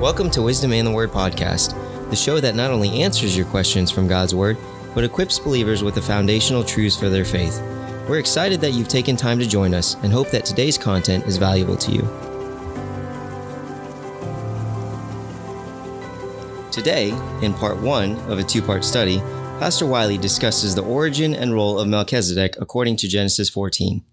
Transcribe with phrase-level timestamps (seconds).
[0.00, 1.74] Welcome to Wisdom in the Word podcast,
[2.08, 4.56] the show that not only answers your questions from God's Word,
[4.94, 7.60] but equips believers with the foundational truths for their faith.
[8.08, 11.36] We're excited that you've taken time to join us and hope that today's content is
[11.36, 12.02] valuable to you.
[16.70, 17.08] Today,
[17.42, 19.18] in part one of a two part study,
[19.58, 24.04] Pastor Wiley discusses the origin and role of Melchizedek according to Genesis 14.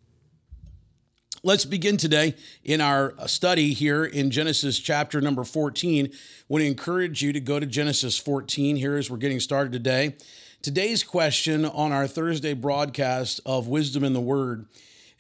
[1.46, 6.08] Let's begin today in our study here in Genesis chapter number 14.
[6.08, 6.10] I
[6.48, 10.16] want to encourage you to go to Genesis 14 here as we're getting started today.
[10.64, 14.66] Today's question on our Thursday broadcast of Wisdom in the Word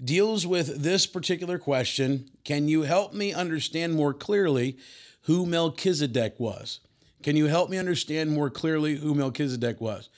[0.03, 4.79] deals with this particular question Can you help me understand more clearly
[5.25, 6.79] who Melchizedek was?
[7.21, 10.09] Can you help me understand more clearly who Melchizedek was?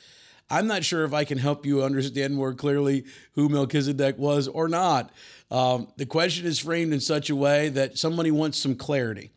[0.50, 4.70] I'm not sure if I can help you understand more clearly who Melchizedek was or
[4.70, 5.12] not.
[5.50, 9.32] Um, the question is framed in such a way that somebody wants some clarity.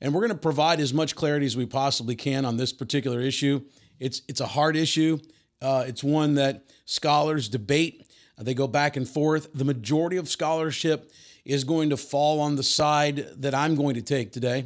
[0.00, 3.20] And we're going to provide as much clarity as we possibly can on this particular
[3.20, 3.62] issue.
[3.98, 5.18] It's, it's a hard issue,
[5.62, 8.06] uh, it's one that scholars debate,
[8.38, 9.52] they go back and forth.
[9.54, 11.12] The majority of scholarship
[11.44, 14.64] is going to fall on the side that I'm going to take today.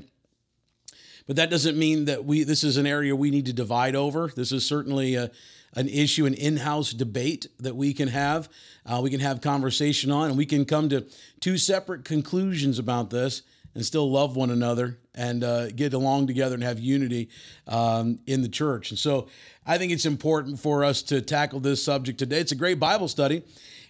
[1.26, 4.32] But that doesn't mean that we this is an area we need to divide over.
[4.34, 5.30] This is certainly a,
[5.74, 8.48] an issue, an in-house debate that we can have.
[8.86, 11.06] Uh, we can have conversation on, and we can come to
[11.40, 13.42] two separate conclusions about this,
[13.74, 17.28] and still love one another and uh, get along together and have unity
[17.66, 18.90] um, in the church.
[18.90, 19.28] And so,
[19.66, 22.40] I think it's important for us to tackle this subject today.
[22.40, 23.42] It's a great Bible study,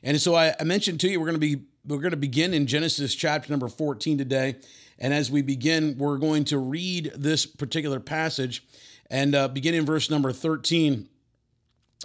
[0.02, 2.52] and so I, I mentioned to you we're going to be we're going to begin
[2.52, 4.56] in Genesis chapter number 14 today.
[4.98, 8.62] And as we begin, we're going to read this particular passage
[9.10, 11.08] and uh, begin in verse number 13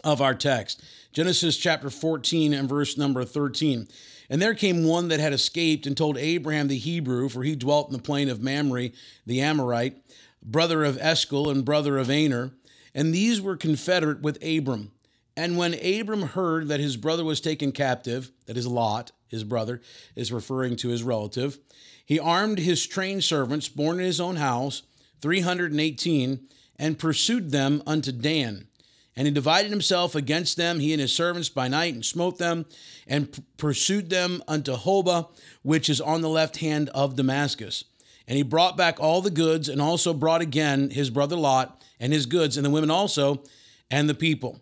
[0.04, 0.82] of our text.
[1.12, 3.88] Genesis chapter 14 and verse number 13.
[4.30, 7.90] And there came one that had escaped and told Abraham the Hebrew, for he dwelt
[7.90, 8.90] in the plain of Mamre,
[9.26, 9.98] the Amorite,
[10.42, 12.52] brother of Eshcol and brother of Aner.
[12.96, 14.92] And these were confederate with Abram.
[15.36, 19.82] And when Abram heard that his brother was taken captive, that is Lot, his brother,
[20.16, 21.58] is referring to his relative,
[22.06, 24.84] he armed his trained servants, born in his own house,
[25.22, 26.48] 318,
[26.78, 28.68] and pursued them unto Dan.
[29.16, 32.66] And he divided himself against them, he and his servants, by night, and smote them,
[33.08, 35.28] and p- pursued them unto Hobah,
[35.62, 37.84] which is on the left hand of Damascus.
[38.28, 42.12] And he brought back all the goods, and also brought again his brother Lot, and
[42.12, 43.44] his goods, and the women also,
[43.92, 44.60] and the people.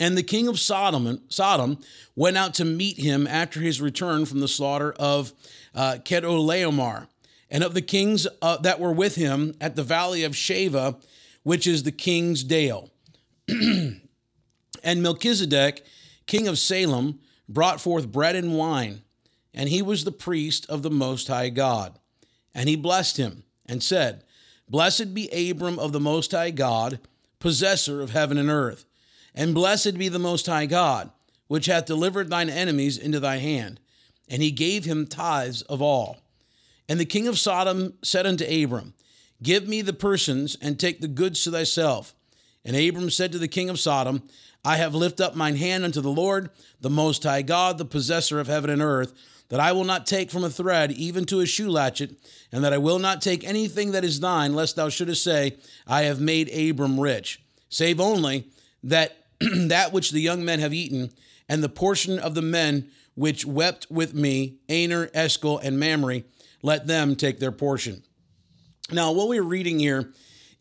[0.00, 1.78] And the king of Sodom, Sodom
[2.16, 5.32] went out to meet him after his return from the slaughter of
[5.74, 5.98] uh,
[7.50, 11.00] and of the kings uh, that were with him at the valley of Shaveh,
[11.44, 12.90] which is the king's dale.
[13.48, 15.84] and Melchizedek,
[16.26, 19.02] king of Salem, brought forth bread and wine,
[19.52, 21.98] and he was the priest of the Most High God.
[22.54, 24.24] And he blessed him and said,
[24.68, 27.00] Blessed be Abram of the Most High God,
[27.38, 28.84] possessor of heaven and earth,
[29.34, 31.10] and blessed be the Most High God,
[31.48, 33.80] which hath delivered thine enemies into thy hand.
[34.28, 36.22] And he gave him tithes of all.
[36.88, 38.94] And the king of Sodom said unto Abram,
[39.42, 42.14] Give me the persons, and take the goods to thyself
[42.64, 44.22] and Abram said to the king of Sodom,
[44.64, 48.40] I have lifted up mine hand unto the Lord, the Most High God, the possessor
[48.40, 49.12] of heaven and earth,
[49.50, 52.12] that I will not take from a thread even to a shoe latchet,
[52.50, 56.02] and that I will not take anything that is thine, lest thou shouldest say, I
[56.02, 58.48] have made Abram rich, save only
[58.82, 61.10] that that which the young men have eaten,
[61.48, 66.22] and the portion of the men which wept with me, Aner, Eshcol, and Mamre,
[66.62, 68.02] let them take their portion.
[68.90, 70.12] Now, what we're reading here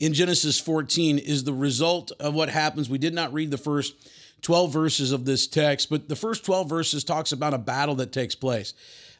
[0.03, 2.90] in Genesis 14 is the result of what happens.
[2.90, 3.96] We did not read the first
[4.41, 8.12] 12 verses of this text, but the first 12 verses talks about a battle that
[8.12, 8.74] takes place.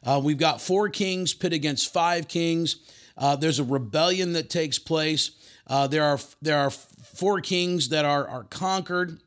[0.04, 2.76] Uh, we've got four kings pit against five kings.
[3.16, 5.30] Uh, there's a rebellion that takes place.
[5.66, 9.18] Uh, there are there are four kings that are are conquered,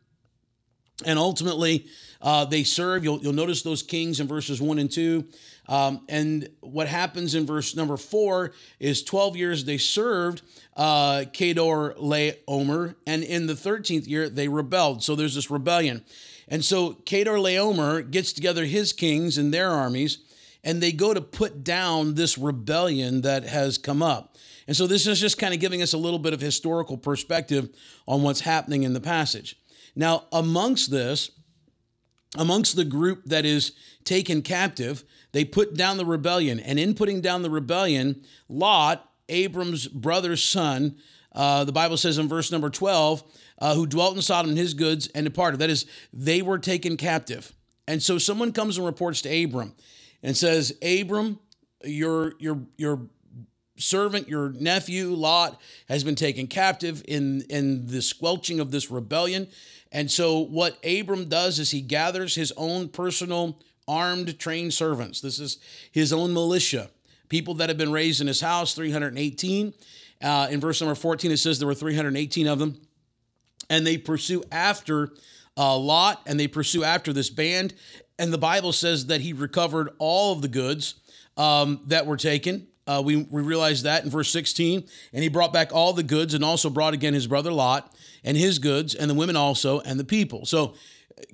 [1.06, 1.88] and ultimately
[2.22, 3.04] uh, they serve.
[3.04, 5.26] You'll you'll notice those kings in verses one and two.
[5.68, 10.42] Um, and what happens in verse number four is 12 years they served
[10.76, 15.04] uh, Chedorlaomer, and in the 13th year they rebelled.
[15.04, 16.06] So there's this rebellion.
[16.48, 20.20] And so Chedorlaomer gets together his kings and their armies,
[20.64, 24.38] and they go to put down this rebellion that has come up.
[24.68, 27.70] And so this is just kind of giving us a little bit of historical perspective
[28.08, 29.56] on what's happening in the passage.
[29.96, 31.32] Now, amongst this,
[32.38, 33.72] amongst the group that is
[34.04, 36.60] taken captive, they put down the rebellion.
[36.60, 40.98] And in putting down the rebellion, Lot, Abram's brother's son,
[41.34, 43.24] uh, the Bible says in verse number 12,
[43.60, 45.60] uh, who dwelt in Sodom and his goods and departed.
[45.60, 47.54] That is, they were taken captive.
[47.88, 49.74] And so someone comes and reports to Abram
[50.24, 51.40] and says, Abram,
[51.84, 53.02] your, your, your
[53.78, 59.48] servant, your nephew Lot, has been taken captive in, in the squelching of this rebellion.
[59.92, 65.22] And so, what Abram does is he gathers his own personal armed, trained servants.
[65.22, 65.60] This is
[65.92, 66.90] his own militia,
[67.30, 69.74] people that have been raised in his house, 318.
[70.22, 72.82] Uh, in verse number 14, it says there were 318 of them.
[73.70, 75.12] And they pursue after
[75.58, 77.74] uh, Lot and they pursue after this band.
[78.20, 80.96] And the Bible says that he recovered all of the goods
[81.36, 82.68] um, that were taken.
[82.88, 84.88] Uh, we, we realize that in verse 16.
[85.14, 87.94] And he brought back all the goods and also brought again his brother Lot
[88.24, 90.46] and his goods and the women also and the people.
[90.46, 90.76] So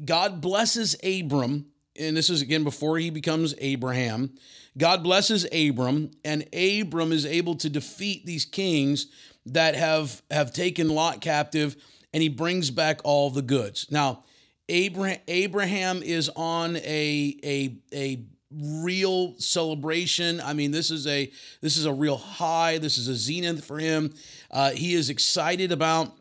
[0.03, 1.67] God blesses Abram.
[1.99, 4.33] And this is again before he becomes Abraham.
[4.77, 9.07] God blesses Abram, and Abram is able to defeat these kings
[9.45, 11.75] that have, have taken Lot captive,
[12.11, 13.87] and he brings back all the goods.
[13.91, 14.23] Now,
[14.69, 20.41] Abraham, Abraham is on a, a, a real celebration.
[20.41, 21.31] I mean, this is a
[21.61, 22.77] this is a real high.
[22.77, 24.13] This is a zenith for him.
[24.49, 26.15] Uh, he is excited about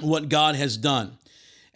[0.00, 1.18] what God has done.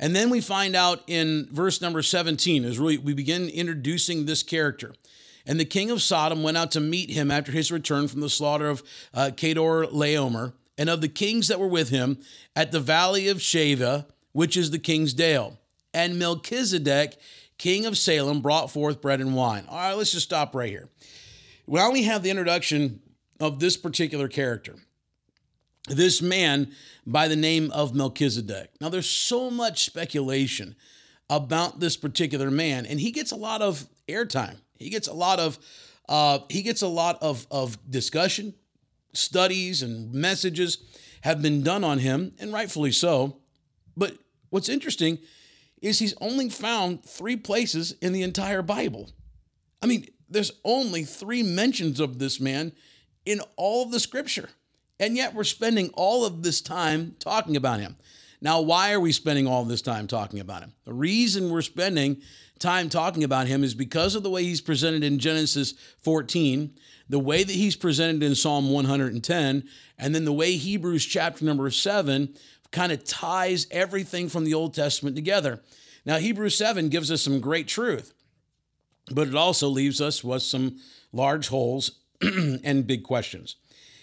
[0.01, 4.43] And then we find out in verse number 17 is really we begin introducing this
[4.43, 4.93] character.
[5.47, 8.29] And the king of Sodom went out to meet him after his return from the
[8.29, 8.83] slaughter of
[9.15, 12.19] uh, Chedorlaomer and of the kings that were with him
[12.57, 15.59] at the valley of Shaveh, which is the king's dale.
[15.95, 17.17] And Melchizedek
[17.61, 19.67] king of Salem, brought forth bread and wine.
[19.69, 20.89] All right, let's just stop right here.
[21.67, 23.01] We have the introduction
[23.39, 24.77] of this particular character,
[25.89, 26.73] this man
[27.07, 28.71] by the name of Melchizedek.
[28.81, 30.77] Now, there's so much speculation
[31.29, 34.57] about this particular man, and he gets a lot of airtime.
[34.79, 35.59] He gets a lot of
[36.09, 38.55] uh, he gets a lot of of discussion,
[39.13, 40.79] studies, and messages
[41.23, 43.37] have been done on him, and rightfully so.
[43.97, 44.19] But
[44.51, 45.19] what's interesting
[45.81, 49.11] is he's only found three places in the entire Bible.
[49.83, 52.73] I mean, there's only three mentions of this man
[53.25, 54.51] in all of the scripture.
[55.01, 57.97] And yet we're spending all of this time talking about him.
[58.43, 60.75] Now, why are we spending all this time talking about him?
[60.85, 62.21] The reason we're spending
[62.59, 66.75] time talking about him is because of the way he's presented in Genesis 14,
[67.09, 69.69] the way that he's presented in Psalm 110,
[69.99, 72.35] and then the way Hebrews chapter number 7
[72.71, 75.61] kind of ties everything from the Old Testament together.
[76.05, 78.13] Now, Hebrews 7 gives us some great truth,
[79.11, 80.79] but it also leaves us with some
[81.13, 81.93] large holes
[82.23, 83.57] and big questions.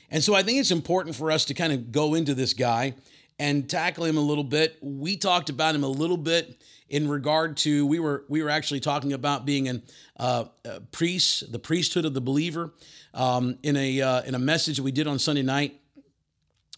[0.09, 2.95] And so I think it's important for us to kind of go into this guy
[3.39, 4.77] and tackle him a little bit.
[4.81, 8.79] We talked about him a little bit in regard to we were we were actually
[8.79, 9.83] talking about being an
[10.17, 12.73] uh, a priest, the priesthood of the believer,
[13.13, 15.79] um, in a uh, in a message that we did on Sunday night.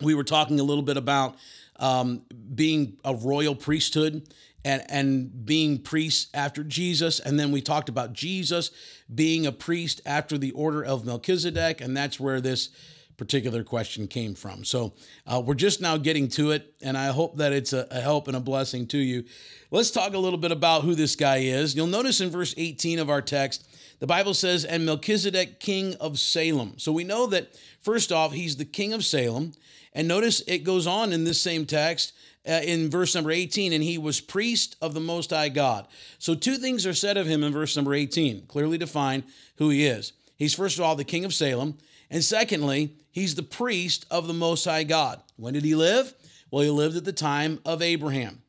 [0.01, 1.35] We were talking a little bit about
[1.75, 2.23] um,
[2.55, 4.27] being a royal priesthood
[4.63, 7.19] and, and being priests after Jesus.
[7.19, 8.71] And then we talked about Jesus
[9.13, 11.81] being a priest after the order of Melchizedek.
[11.81, 12.69] And that's where this
[13.19, 14.63] particular question came from.
[14.63, 14.93] So
[15.27, 16.73] uh, we're just now getting to it.
[16.81, 19.25] And I hope that it's a, a help and a blessing to you.
[19.69, 21.75] Let's talk a little bit about who this guy is.
[21.75, 23.67] You'll notice in verse 18 of our text,
[23.99, 26.75] the Bible says, and Melchizedek, king of Salem.
[26.77, 27.49] So we know that,
[27.81, 29.51] first off, he's the king of Salem.
[29.93, 32.13] And notice it goes on in this same text
[32.47, 35.87] uh, in verse number 18, and he was priest of the Most High God.
[36.19, 39.23] So, two things are said of him in verse number 18, clearly define
[39.57, 40.13] who he is.
[40.37, 41.77] He's, first of all, the king of Salem.
[42.09, 45.21] And secondly, he's the priest of the Most High God.
[45.35, 46.13] When did he live?
[46.51, 48.41] Well, he lived at the time of Abraham.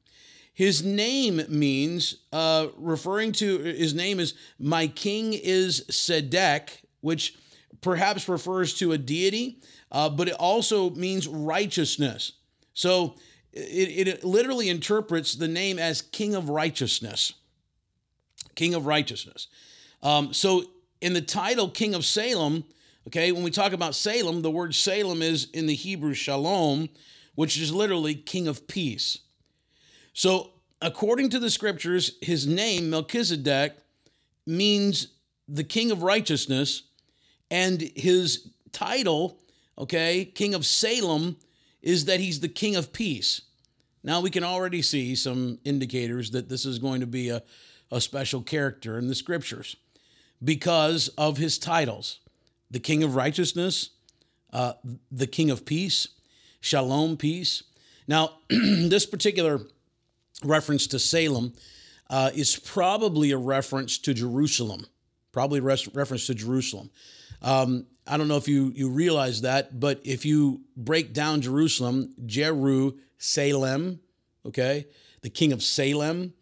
[0.52, 6.68] His name means, uh, referring to his name is, My King is Sedek,
[7.00, 7.34] which
[7.80, 12.32] perhaps refers to a deity, uh, but it also means righteousness.
[12.74, 13.16] So
[13.52, 17.32] it, it literally interprets the name as King of Righteousness.
[18.54, 19.48] King of Righteousness.
[20.02, 20.64] Um, so
[21.00, 22.64] in the title King of Salem,
[23.06, 26.88] okay, when we talk about Salem, the word Salem is in the Hebrew Shalom,
[27.34, 29.18] which is literally King of Peace.
[30.12, 30.50] So
[30.82, 33.76] according to the scriptures, his name, Melchizedek,
[34.46, 35.08] means
[35.48, 36.84] the King of Righteousness,
[37.50, 39.38] and his title,
[39.76, 41.36] okay, King of Salem,
[41.82, 43.42] is that he's the king of peace.
[44.02, 47.42] Now we can already see some indicators that this is going to be a,
[47.90, 49.76] a special character in the scriptures
[50.42, 52.20] because of his titles
[52.70, 53.90] the king of righteousness,
[54.52, 54.74] uh,
[55.10, 56.08] the king of peace,
[56.60, 57.62] shalom, peace.
[58.06, 59.60] Now, this particular
[60.44, 61.52] reference to Salem
[62.08, 64.86] uh, is probably a reference to Jerusalem,
[65.32, 66.90] probably res- reference to Jerusalem.
[67.42, 72.14] Um, I don't know if you, you realize that, but if you break down Jerusalem,
[72.26, 74.00] Jeru, Salem,
[74.44, 74.86] okay,
[75.22, 76.32] the king of Salem,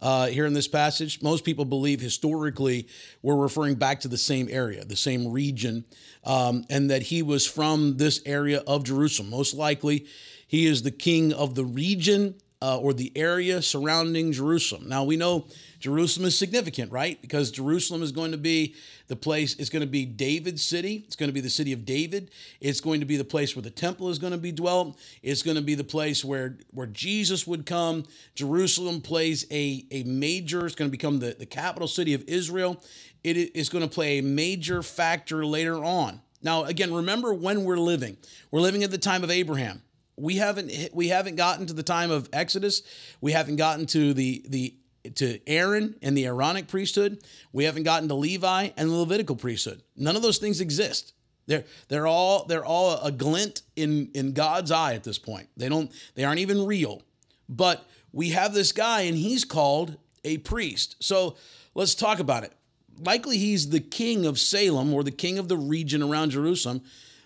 [0.00, 1.22] uh, here in this passage.
[1.22, 2.88] Most people believe historically
[3.22, 5.84] we're referring back to the same area, the same region,
[6.24, 9.30] um, and that he was from this area of Jerusalem.
[9.30, 10.06] Most likely,
[10.46, 14.88] he is the king of the region uh, or the area surrounding Jerusalem.
[14.88, 15.46] Now, we know
[15.78, 17.20] Jerusalem is significant, right?
[17.20, 18.74] Because Jerusalem is going to be
[19.08, 21.04] the place, it's going to be David's city.
[21.06, 22.30] It's going to be the city of David.
[22.60, 24.98] It's going to be the place where the temple is going to be dwelt.
[25.22, 28.04] It's going to be the place where, where Jesus would come.
[28.34, 32.82] Jerusalem plays a, a major, it's going to become the, the capital city of Israel.
[33.22, 36.20] It is going to play a major factor later on.
[36.42, 38.16] Now, again, remember when we're living.
[38.50, 39.82] We're living at the time of Abraham
[40.16, 42.82] we haven't we haven't gotten to the time of Exodus.
[43.20, 44.74] We haven't gotten to the the
[45.14, 47.22] to Aaron and the Aaronic priesthood.
[47.52, 49.82] We haven't gotten to Levi and the Levitical priesthood.
[49.96, 51.12] None of those things exist.
[51.46, 55.48] They're they're all they're all a glint in in God's eye at this point.
[55.56, 57.02] They don't they aren't even real.
[57.48, 60.96] But we have this guy and he's called a priest.
[61.00, 61.36] So
[61.74, 62.52] let's talk about it.
[62.98, 66.82] Likely he's the king of Salem or the king of the region around Jerusalem.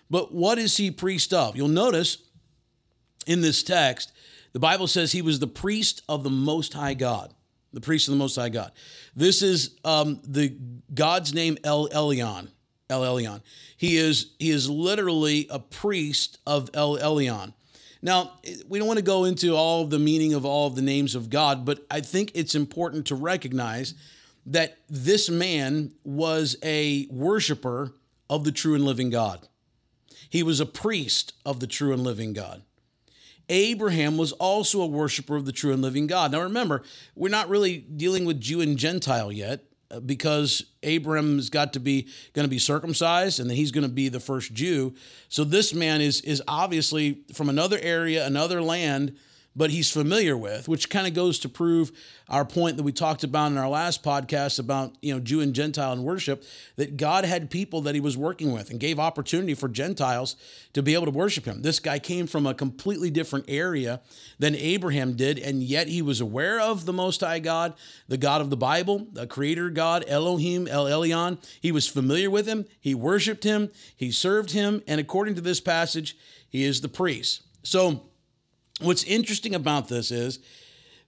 [0.09, 1.55] But what is he priest of?
[1.55, 2.17] You'll notice
[3.31, 4.11] in this text,
[4.53, 7.33] the Bible says he was the priest of the Most High God
[7.73, 8.71] the priest of the Most High God.
[9.15, 10.55] This is um, the
[10.93, 12.49] God's name El Elyon.
[12.89, 13.41] El Elyon.
[13.77, 17.53] He is he is literally a priest of El Elyon.
[18.01, 18.33] Now,
[18.67, 21.13] we don't want to go into all of the meaning of all of the names
[21.13, 23.93] of God, but I think it's important to recognize
[24.47, 27.93] that this man was a worshiper
[28.27, 29.47] of the true and living God.
[30.29, 32.63] He was a priest of the true and living God.
[33.51, 36.31] Abraham was also a worshiper of the true and living God.
[36.31, 36.83] Now remember,
[37.15, 42.07] we're not really dealing with Jew and Gentile yet uh, because Abraham's got to be
[42.33, 44.95] going to be circumcised and then he's going to be the first Jew.
[45.27, 49.17] So this man is is obviously from another area, another land
[49.55, 51.91] but he's familiar with, which kind of goes to prove
[52.29, 55.53] our point that we talked about in our last podcast about, you know, Jew and
[55.53, 56.43] Gentile and worship,
[56.77, 60.37] that God had people that he was working with and gave opportunity for Gentiles
[60.73, 61.61] to be able to worship him.
[61.61, 63.99] This guy came from a completely different area
[64.39, 67.73] than Abraham did, and yet he was aware of the Most High God,
[68.07, 71.37] the God of the Bible, the creator God, Elohim, El Elyon.
[71.59, 75.59] He was familiar with him, he worshiped him, he served him, and according to this
[75.59, 76.17] passage,
[76.47, 77.41] he is the priest.
[77.63, 78.03] So,
[78.81, 80.39] What's interesting about this is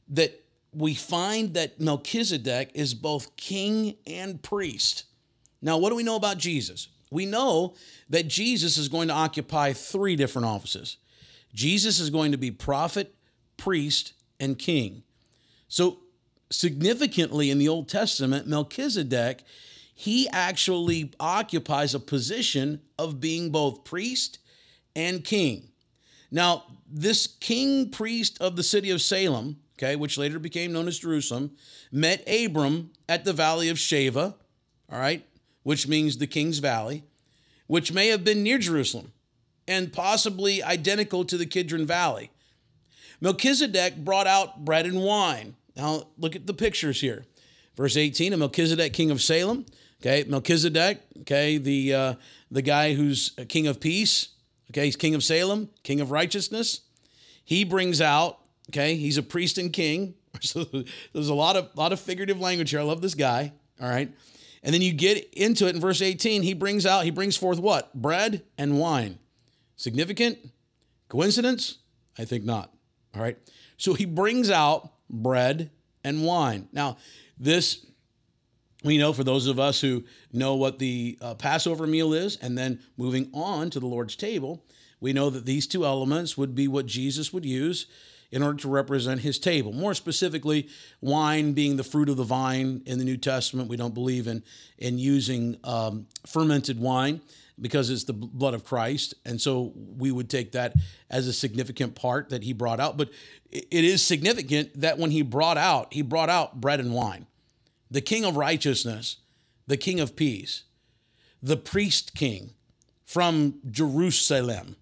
[0.10, 5.06] that we find that Melchizedek is both king and priest.
[5.60, 6.88] Now, what do we know about Jesus?
[7.10, 7.74] We know
[8.10, 10.98] that Jesus is going to occupy three different offices.
[11.54, 13.16] Jesus is going to be prophet,
[13.58, 15.04] priest, and king.
[15.68, 16.00] So,
[16.52, 19.44] significantly in the Old Testament, Melchizedek,
[19.96, 24.38] he actually occupies a position of being both priest
[24.96, 25.70] and king.
[26.34, 30.98] Now, this king priest of the city of Salem, okay, which later became known as
[30.98, 31.52] Jerusalem,
[31.92, 34.34] met Abram at the valley of Shaveh,
[34.92, 35.24] all right,
[35.62, 37.04] which means the king's valley,
[37.68, 39.14] which may have been near Jerusalem
[39.68, 42.32] and possibly identical to the Kidron Valley.
[43.22, 45.56] Melchizedek brought out bread and wine.
[45.78, 47.26] Now, look at the pictures here.
[47.78, 49.68] Verse 18, a Melchizedek, king of Salem.
[50.02, 52.14] Okay, Melchizedek, okay, the, uh,
[52.50, 54.30] the guy who's king of peace.
[54.74, 56.82] Okay, he's king of Salem, king of righteousness.
[57.46, 58.40] He brings out,
[58.72, 60.16] okay, he's a priest and king.
[60.42, 60.66] So
[61.14, 62.80] there's a lot of lot of figurative language here.
[62.80, 63.54] I love this guy.
[63.80, 64.12] All right.
[64.64, 66.42] And then you get into it in verse 18.
[66.42, 67.94] He brings out, he brings forth what?
[67.94, 69.20] Bread and wine.
[69.76, 70.40] Significant?
[71.08, 71.78] Coincidence?
[72.18, 72.74] I think not.
[73.16, 73.38] All right.
[73.78, 75.70] So he brings out bread
[76.04, 76.68] and wine.
[76.74, 76.98] Now,
[77.38, 77.86] this
[78.84, 82.58] we know for those of us who know what the uh, Passover meal is, and
[82.58, 84.64] then moving on to the Lord's table,
[85.00, 87.88] we know that these two elements would be what Jesus would use
[88.32, 89.72] in order to represent his table.
[89.72, 90.68] More specifically,
[91.02, 93.70] wine being the fruit of the vine in the New Testament.
[93.70, 94.44] We don't believe in,
[94.80, 97.22] in using um, fermented wine
[97.62, 99.14] because it's the blood of Christ.
[99.24, 100.74] And so we would take that
[101.12, 102.98] as a significant part that he brought out.
[102.98, 103.12] But
[103.52, 107.28] it is significant that when he brought out, he brought out bread and wine
[107.94, 109.18] the King of righteousness,
[109.68, 110.64] the King of peace,
[111.44, 112.56] the priest king
[113.06, 114.76] from Jerusalem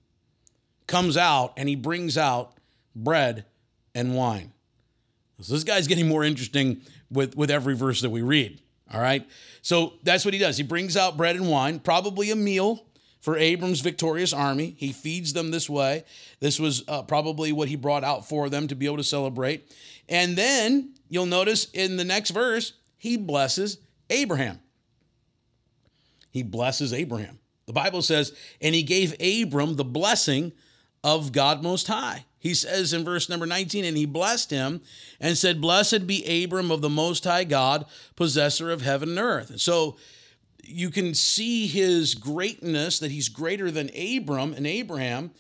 [0.88, 2.53] comes out and he brings out
[2.96, 3.46] bread
[3.94, 4.53] and wine.
[5.41, 8.62] So this guy's getting more interesting with, with every verse that we read.
[8.94, 9.27] All right.
[9.62, 10.56] So that's what he does.
[10.56, 12.86] He brings out bread and wine, probably a meal
[13.20, 14.75] for Abram's victorious army.
[14.77, 16.06] He feeds them this way.
[16.39, 19.70] This was uh, probably what he brought out for them to be able to celebrate.
[20.08, 23.79] And then you'll notice in the next verse, he blesses
[24.12, 24.60] Abraham.
[26.29, 27.39] He blesses Abraham.
[27.65, 28.31] The Bible says,
[28.62, 30.51] and he gave Abram the blessing
[31.03, 32.25] of God Most High.
[32.38, 34.81] He says in verse number 19, and he blessed him
[35.20, 39.50] and said, Blessed be Abram of the Most High God, possessor of heaven and earth.
[39.50, 39.98] And So
[40.63, 45.31] you can see his greatness, that he's greater than Abram and Abraham,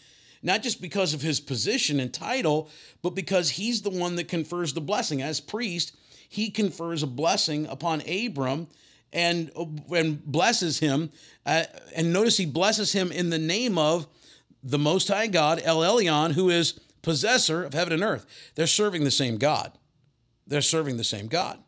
[0.41, 2.71] not just because of his position and title,
[3.03, 5.21] but because he's the one that confers the blessing.
[5.21, 5.95] As priest,
[6.31, 8.67] he confers a blessing upon Abram
[9.11, 9.51] and,
[9.93, 11.11] and blesses him.
[11.45, 14.07] Uh, and notice he blesses him in the name of
[14.63, 18.25] the Most High God, El Elyon, who is possessor of heaven and earth.
[18.55, 19.73] They're serving the same God.
[20.47, 21.59] They're serving the same God.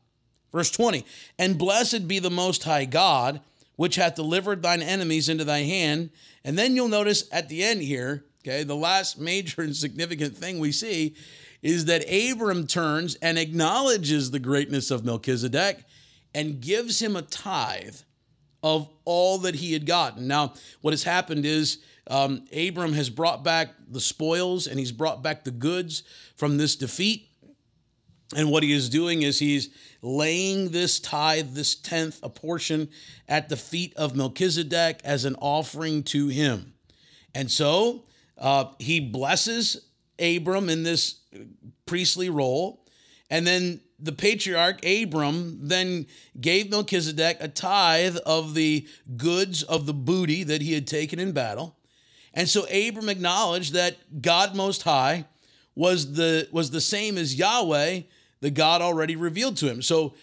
[0.53, 1.05] Verse 20,
[1.38, 3.41] and blessed be the Most High God,
[3.75, 6.10] which hath delivered thine enemies into thy hand.
[6.46, 10.58] And then you'll notice at the end here, okay, the last major and significant thing
[10.58, 11.15] we see
[11.63, 15.86] is that Abram turns and acknowledges the greatness of Melchizedek
[16.36, 17.96] and gives him a tithe
[18.62, 20.27] of all that he had gotten.
[20.27, 25.24] Now, what has happened is um, Abram has brought back the spoils and he's brought
[25.24, 26.03] back the goods
[26.36, 27.29] from this defeat.
[28.36, 29.70] And what he is doing is he's
[30.01, 32.89] laying this tithe, this tenth, a portion
[33.27, 36.74] at the feet of Melchizedek as an offering to him.
[37.34, 38.03] And so
[38.38, 39.86] uh, he blesses
[40.23, 41.19] Abram in this
[41.85, 42.85] priestly role.
[43.29, 46.07] And then the patriarch Abram then
[46.39, 48.87] gave Melchizedek a tithe of the
[49.17, 51.77] goods of the booty that he had taken in battle.
[52.33, 55.25] And so Abram acknowledged that God Most High
[55.75, 58.01] was the was the same as Yahweh,
[58.41, 59.81] the God already revealed to him.
[59.81, 60.15] So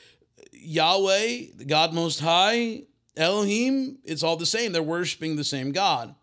[0.52, 2.83] Yahweh, the God Most High,
[3.16, 4.73] Elohim, it's all the same.
[4.73, 6.14] They're worshiping the same God.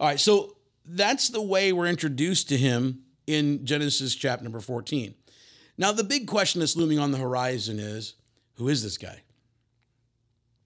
[0.00, 5.14] All right, so that's the way we're introduced to him in Genesis chapter number 14.
[5.78, 8.14] Now, the big question that's looming on the horizon is
[8.54, 9.22] who is this guy?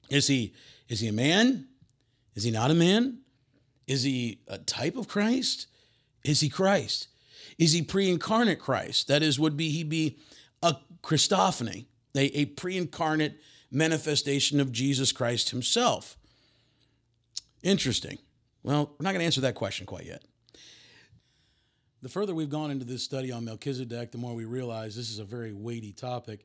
[0.09, 0.55] Is he
[0.89, 1.69] is he a man?
[2.35, 3.19] Is he not a man?
[3.87, 5.67] Is he a type of Christ?
[6.25, 7.09] Is he Christ?
[7.59, 9.09] Is he pre-incarnate Christ?
[9.09, 10.19] That is, would be he be
[10.63, 16.17] a Christophany, a, a pre-incarnate manifestation of Jesus Christ himself?
[17.63, 18.19] Interesting.
[18.67, 20.25] Well, we're not going to answer that question quite yet.
[22.03, 25.21] The further we've gone into this study on Melchizedek, the more we realize this is
[25.21, 26.45] a very weighty topic.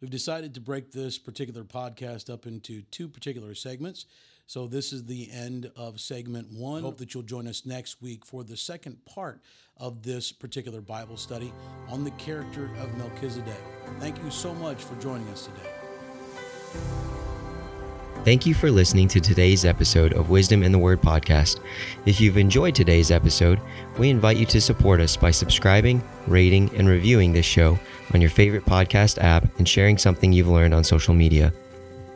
[0.00, 4.04] We've decided to break this particular podcast up into two particular segments.
[4.46, 6.82] So this is the end of segment one.
[6.82, 9.40] Hope that you'll join us next week for the second part
[9.78, 11.54] of this particular Bible study
[11.88, 13.64] on the character of Melchizedek.
[13.98, 17.11] Thank you so much for joining us today.
[18.24, 21.58] Thank you for listening to today's episode of Wisdom in the Word podcast.
[22.06, 23.60] If you've enjoyed today's episode,
[23.98, 27.76] we invite you to support us by subscribing, rating, and reviewing this show
[28.14, 31.52] on your favorite podcast app and sharing something you've learned on social media.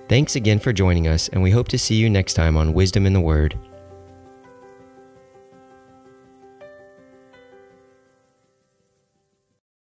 [0.08, 3.04] Thanks again for joining us, and we hope to see you next time on Wisdom
[3.04, 3.58] in the Word.